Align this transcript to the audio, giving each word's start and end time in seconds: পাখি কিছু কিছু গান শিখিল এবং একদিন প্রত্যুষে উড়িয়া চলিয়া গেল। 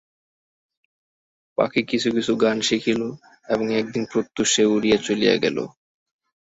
পাখি 1.57 1.81
কিছু 1.89 2.09
কিছু 2.15 2.33
গান 2.43 2.57
শিখিল 2.61 3.01
এবং 3.49 3.65
একদিন 3.79 4.03
প্রত্যুষে 4.11 4.63
উড়িয়া 4.73 4.97
চলিয়া 5.07 5.35
গেল। 5.43 5.57